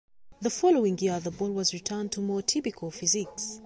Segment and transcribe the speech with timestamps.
[0.41, 3.59] The following year the ball was returned to more typical physics.